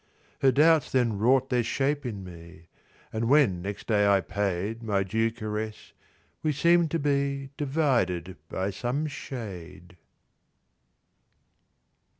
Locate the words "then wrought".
0.91-1.51